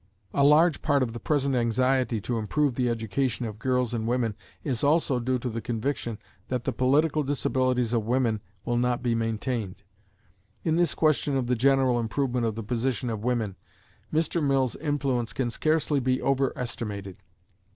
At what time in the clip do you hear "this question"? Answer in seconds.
10.75-11.37